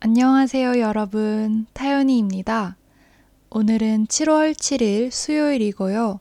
[0.00, 1.66] 안녕하세요, 여러분.
[1.72, 2.76] 타연이입니다.
[3.50, 6.20] 오늘은 7월 7일 수요일이고요.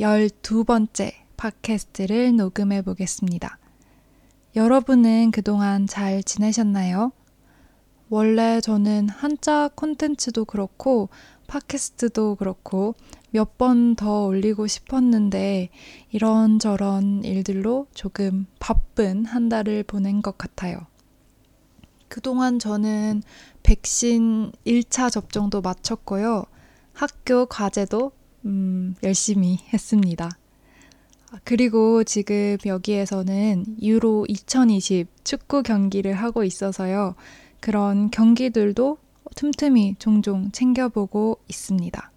[0.00, 3.58] 12번째 팟캐스트를 녹음해 보겠습니다.
[4.54, 7.10] 여러분은 그동안 잘 지내셨나요?
[8.08, 11.08] 원래 저는 한자 콘텐츠도 그렇고
[11.48, 12.94] 팟캐스트도 그렇고
[13.30, 15.70] 몇 번 더 올리고 싶었는데
[16.12, 20.86] 이런저런 일들로 조금 바쁜 한 달을 보낸 것 같아요.
[22.08, 23.22] 그동안 저는
[23.62, 26.44] 백신 1차 접종도 마쳤고요.
[26.92, 28.12] 학교 과제도
[28.44, 30.30] 음, 열심히 했습니다.
[31.44, 37.14] 그리고 지금 여기에서는 유로 2020 축구 경기를 하고 있어서요.
[37.60, 38.96] 그런 경기들도
[39.34, 42.10] 틈틈이 종종 챙겨보고 있습니다.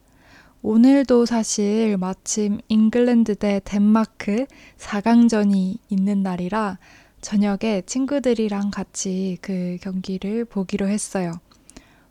[0.63, 4.45] 오늘도 사실 마침 잉글랜드 대 덴마크
[4.77, 6.77] 4강전이 있는 날이라
[7.21, 11.33] 저녁에 친구들이랑 같이 그 경기를 보기로 했어요.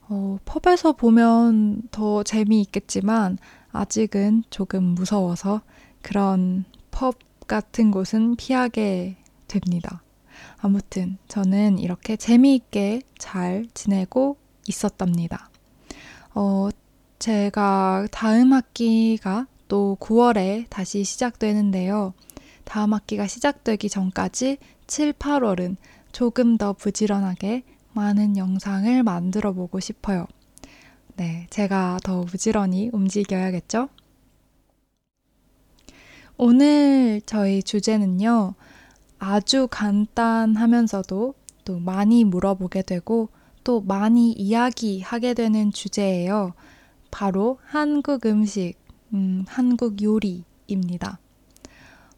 [0.09, 3.39] 어, 펍에서 보면 더 재미있겠지만
[3.73, 5.63] 아직은 조금 무서워서
[6.03, 7.15] 그런 펍
[7.47, 10.03] 같은 곳은 피하게 됩니다.
[10.59, 15.51] 아무튼 저는 이렇게 재미있게 잘 지내고 있었답니다.
[16.35, 16.69] 어,
[17.19, 22.15] 제가 다음 학기가 또 9월에 다시 시작되는데요.
[22.71, 25.75] 다음 학기가 시작되기 전까지 7, 8월은
[26.13, 30.29] 조금 더 부지런하게 많은 영상을 만들어 보고 싶어요.
[31.17, 33.89] 네, 제가 더 부지런히 움직여야겠죠?
[36.37, 38.55] 오늘 저희 주제는요,
[39.19, 41.35] 아주 간단하면서도
[41.65, 43.31] 또 많이 물어보게 되고
[43.65, 46.55] 또 많이 이야기하게 되는 주제예요.
[47.11, 48.75] 바로 한국 음식,
[49.13, 51.19] 음, 한국 요리입니다.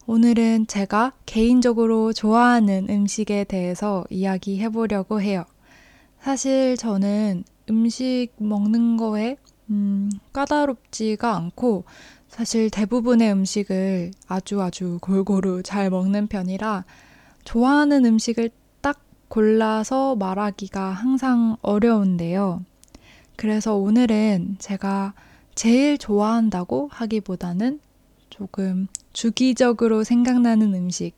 [0.07, 5.45] 오늘은 제가 개인적으로 좋아하는 음식에 대해서 이야기해 보려고 해요.
[6.19, 9.37] 사실 저는 음식 먹는 거에
[9.71, 11.85] 음, 까다롭지가 않고
[12.29, 16.85] 사실 대부분의 음식을 아주 아주 골고루 잘 먹는 편이라
[17.45, 18.51] 좋아하는 음식을
[18.81, 22.65] 딱 골라서 말하기가 항상 어려운데요.
[23.37, 25.15] 그래서 오늘은 제가
[25.55, 27.81] 제일 좋아한다고 하기보다는
[28.33, 31.13] 조금 주기적으로 생각나는 음식,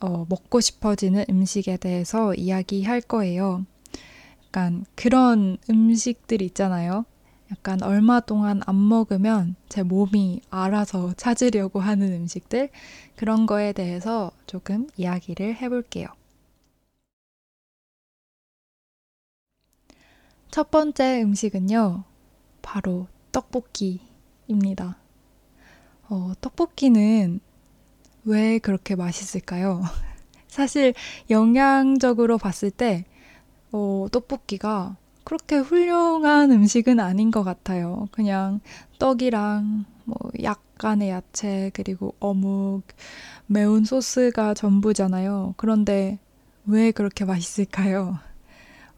[0.00, 3.66] 어, 먹고 싶어지는 음식에 대해서 이야기할 거예요.
[4.46, 7.04] 약간 그런 음식들 있잖아요.
[7.52, 12.70] 약간 얼마 동안 안 먹으면 제 몸이 알아서 찾으려고 하는 음식들,
[13.16, 16.08] 그런 거에 대해서 조금 이야기를 해볼게요.
[20.50, 22.04] 첫 번째 음식은요,
[22.62, 24.99] 바로 떡볶이입니다.
[26.10, 27.38] 어, 떡볶이는
[28.24, 29.82] 왜 그렇게 맛있을까요?
[30.48, 30.92] 사실
[31.30, 33.04] 영양적으로 봤을 때
[33.70, 38.08] 어, 떡볶이가 그렇게 훌륭한 음식은 아닌 것 같아요.
[38.10, 38.60] 그냥
[38.98, 42.82] 떡이랑 뭐 약간의 야채 그리고 어묵
[43.46, 45.54] 매운 소스가 전부잖아요.
[45.56, 46.18] 그런데
[46.66, 48.18] 왜 그렇게 맛있을까요?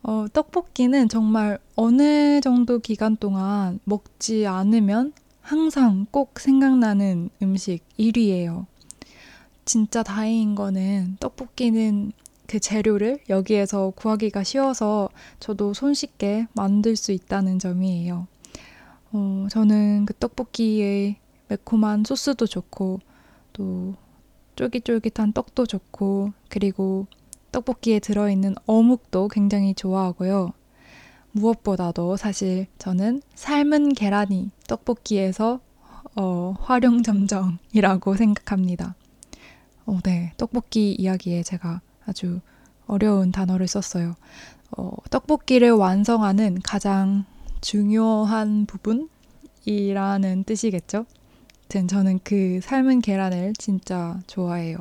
[0.03, 5.13] 어, 떡볶이는 정말 어느 정도 기간 동안 먹지 않으면
[5.43, 8.67] 항상 꼭 생각나는 음식 1위예요.
[9.65, 12.13] 진짜 다행인 거는 떡볶이는
[12.47, 15.09] 그 재료를 여기에서 구하기가 쉬워서
[15.41, 18.27] 저도 손쉽게 만들 수 있다는 점이에요.
[19.13, 21.17] 어, 저는 그 떡볶이의
[21.49, 23.01] 매콤한 소스도 좋고
[23.53, 23.95] 또
[24.57, 27.07] 쫄깃쫄깃한 떡도 좋고 그리고
[27.53, 30.53] 떡볶이에 들어있는 어묵도 굉장히 좋아하고요.
[31.33, 35.61] 무엇보다도 사실 저는 삶은 계란이 떡볶이에서
[36.15, 38.95] 어, 활용점정이라고 생각합니다.
[39.87, 40.33] 어, 네.
[40.37, 42.41] 떡볶이 이야기에 제가 아주
[42.87, 44.15] 어려운 단어를 썼어요.
[44.77, 47.25] 어, 떡볶이를 완성하는 가장
[47.61, 51.07] 중요한 부분이라는 뜻이겠죠?
[51.89, 54.77] 저는 그 삶은 계란을 진짜 좋아해요.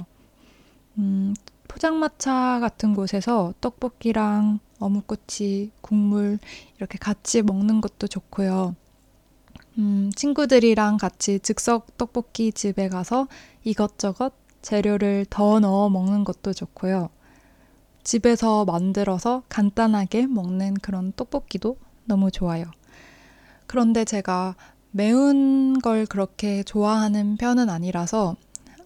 [0.97, 1.34] 음,
[1.69, 6.39] 포장마차 같은 곳에서 떡볶이랑 어묵꼬치, 국물
[6.78, 8.75] 이렇게 같이 먹는 것도 좋고요.
[9.78, 13.28] 음, 친구들이랑 같이 즉석 떡볶이 집에 가서
[13.63, 17.09] 이것저것 재료를 더 넣어 먹는 것도 좋고요.
[18.03, 22.66] 집에서 만들어서 간단하게 먹는 그런 떡볶이도 너무 좋아요.
[23.67, 24.55] 그런데 제가
[24.91, 28.35] 매운 걸 그렇게 좋아하는 편은 아니라서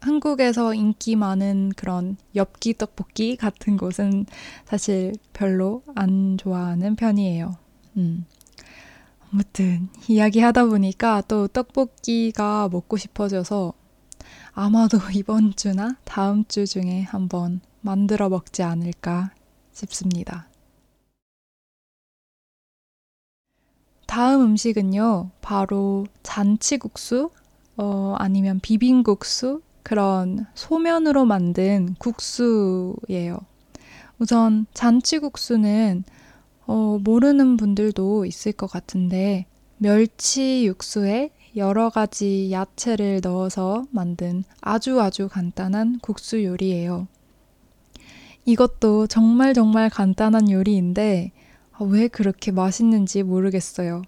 [0.06, 4.28] 한국에서 인기 많은 그런 엽기 떡볶이 같은 곳은
[4.66, 7.58] 사실 별로 안 좋아하는 편이에요.
[7.98, 8.26] 음.
[9.32, 13.74] 아무튼 이야기하다 보니까 또 떡볶이가 먹고 싶어져서
[14.54, 19.32] 아마도 이번 주나 다음 주 중에 한번 만들어 먹지 않을까
[19.72, 20.48] 싶습니다.
[24.06, 27.32] 다음 음식은요, 바로 잔치국수,
[27.76, 33.38] 어, 아니면 비빔국수, 그런 소면으로 만든 국수예요.
[34.18, 36.04] 우선 잔치국수는
[36.66, 39.46] 어, 모르는 분들도 있을 것 같은데
[39.78, 47.08] 멸치 육수에 여러 가지 야채를 넣어서 만든 아주 아주 간단한 국수 요리예요.
[48.44, 51.32] 이것도 정말 정말 간단한 요리인데
[51.74, 54.02] 아, 왜 그렇게 맛있는지 모르겠어요.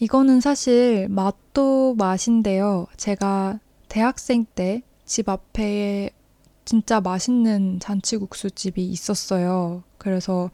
[0.00, 2.86] 이거는 사실 맛도 맛인데요.
[2.98, 3.58] 제가
[3.88, 6.10] 대학생 때 집 앞에
[6.66, 9.82] 진짜 맛있는 잔치국수집이 있었어요.
[9.96, 10.50] 그래서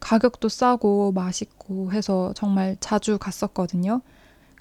[0.00, 4.02] 가격도 싸고 맛있고 해서 정말 자주 갔었거든요.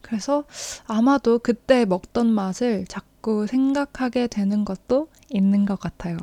[0.03, 0.43] 그래서
[0.85, 6.17] 아마도 그때 먹던 맛을 자꾸 생각하게 되는 것도 있는 것 같아요.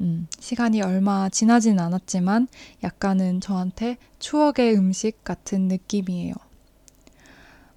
[0.00, 2.48] 음, 시간이 얼마 지나진 않았지만
[2.82, 6.34] 약간은 저한테 추억의 음식 같은 느낌이에요.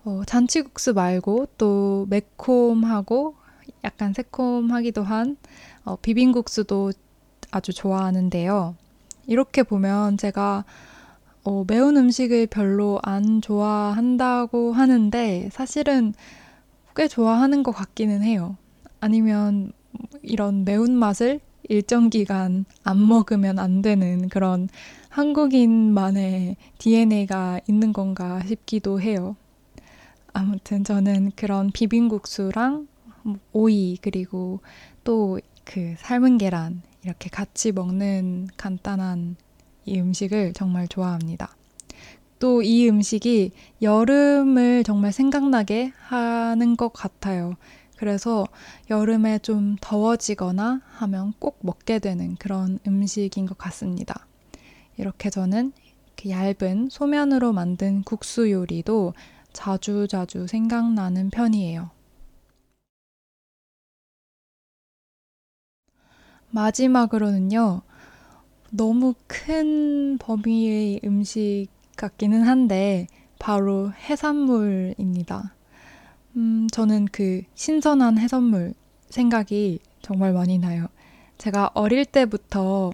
[0.05, 3.42] 어, 잔치국수 말고 또 매콤하고
[3.83, 5.37] 약간 새콤하기도 한
[5.83, 6.91] 어, 비빔국수도
[7.51, 8.75] 아주 좋아하는데요.
[9.27, 10.65] 이렇게 보면 제가
[11.43, 16.13] 어, 매운 음식을 별로 안 좋아한다고 하는데 사실은
[16.95, 18.55] 꽤 좋아하는 것 같기는 해요.
[19.01, 19.73] 아니면
[20.21, 24.69] 이런 매운맛을 일정 기간 안 먹으면 안 되는 그런
[25.09, 29.35] 한국인만의 DNA가 있는 건가 싶기도 해요.
[30.33, 32.87] 아무튼 저는 그런 비빔국수랑
[33.53, 34.61] 오이 그리고
[35.03, 39.35] 또 그 삶은 계란 이렇게 같이 먹는 간단한
[39.85, 41.55] 이 음식을 정말 좋아합니다.
[42.39, 47.53] 또 이 음식이 여름을 정말 생각나게 하는 것 같아요.
[47.95, 48.45] 그래서
[48.89, 54.27] 여름에 좀 더워지거나 하면 꼭 먹게 되는 그런 음식인 것 같습니다.
[54.97, 55.71] 이렇게 저는
[56.27, 59.13] 얇은 소면으로 만든 국수 요리도
[59.53, 61.91] 자주 자주 생각나는 편이에요.
[66.53, 67.81] 마지막으로는요,
[68.69, 71.67] 너무 큰 범위의 음식
[71.97, 73.07] 같기는 한데,
[73.39, 75.53] 바로 해산물입니다.
[76.37, 78.73] 음, 저는 그 신선한 해산물
[79.09, 80.87] 생각이 정말 많이 나요.
[81.37, 82.91] 제가 어릴 때부터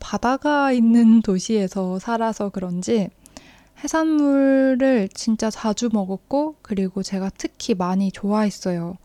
[0.00, 3.08] 바다가 있는 도시에서 살아서 그런지
[3.84, 8.96] 해산물을 진짜 자주 먹었고, 그리고 제가 특히 많이 좋아했어요.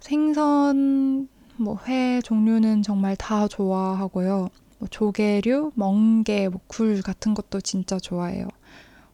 [0.00, 4.48] 생선, 뭐, 회 종류는 정말 다 좋아하고요.
[4.78, 8.48] 뭐 조개류, 멍게, 뭐, 굴 같은 것도 진짜 좋아해요.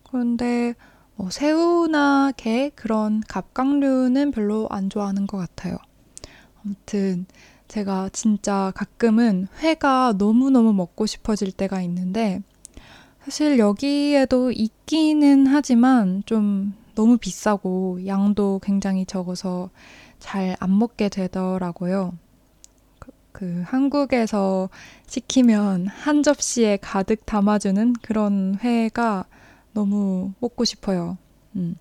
[0.04, 0.74] 그런데
[1.16, 5.76] 뭐 새우나 게 그런 갑각류는 별로 안 좋아하는 것 같아요.
[6.64, 7.26] 아무튼
[7.68, 12.40] 제가 진짜 가끔은 회가 너무너무 먹고 싶어질 때가 있는데
[13.24, 19.70] 사실 여기에도 있기는 하지만 좀 너무 비싸고 양도 굉장히 적어서
[20.18, 22.12] 잘 안 먹게 되더라고요.
[23.38, 24.68] 그, 그 한국에서
[25.06, 29.26] 시키면 한 접시에 가득 담아주는 그런 회가
[29.72, 31.16] 너무 먹고 싶어요.
[31.54, 31.76] 음.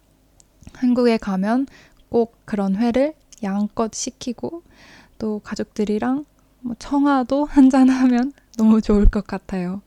[0.74, 1.66] 한국에 가면
[2.10, 4.62] 꼭 그런 회를 양껏 시키고
[5.18, 6.26] 또 가족들이랑
[6.62, 9.82] 뭐 청아도 한잔 하면 너무 좋을 것 같아요.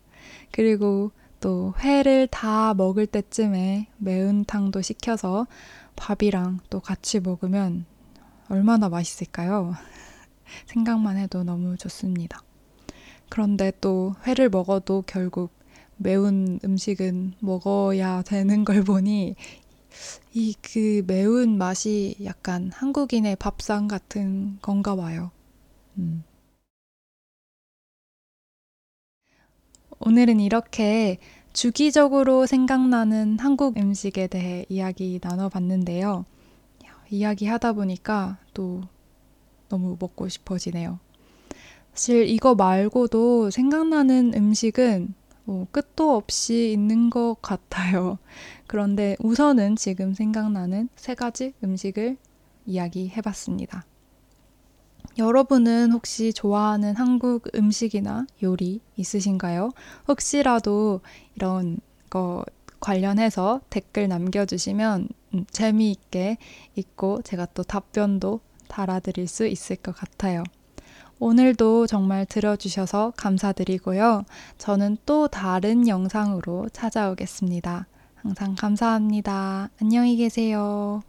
[0.51, 5.47] 그리고 또 회를 다 먹을 때쯤에 매운탕도 시켜서
[5.95, 7.85] 밥이랑 또 같이 먹으면
[8.49, 9.75] 얼마나 맛있을까요?
[10.67, 12.43] 생각만 해도 너무 좋습니다.
[13.29, 15.51] 그런데 또 회를 먹어도 결국
[15.97, 19.37] 매운 음식은 먹어야 되는 걸 보니
[20.35, 25.31] 이 그 매운 맛이 약간 한국인의 밥상 같은 건가 봐요.
[25.99, 26.23] 음.
[29.99, 31.19] 오늘은 이렇게
[31.53, 36.25] 주기적으로 생각나는 한국 음식에 대해 이야기 나눠봤는데요.
[37.11, 38.83] 이야기 하다 보니까 또
[39.71, 40.99] 너무 먹고 싶어지네요.
[41.95, 48.19] 사실 이거 말고도 생각나는 음식은 뭐 끝도 없이 있는 것 같아요.
[48.67, 52.19] 그런데 우선은 지금 생각나는 세 가지 음식을
[52.67, 53.85] 이야기해 봤습니다.
[55.19, 59.71] 여러분은 혹시 좋아하는 한국 음식이나 요리 있으신가요?
[60.07, 61.01] 혹시라도
[61.35, 62.45] 이런 거
[62.79, 66.39] 관련해서 댓글 남겨주시면 음, 재미있게
[66.77, 70.45] 읽고 제가 또 답변도 달아드릴 수 있을 것 같아요.
[71.19, 74.25] 오늘도 정말 들어주셔서 감사드리고요.
[74.57, 77.87] 저는 또 다른 영상으로 찾아오겠습니다.
[78.15, 79.69] 항상 감사합니다.
[79.83, 81.03] 안녕히 계세요.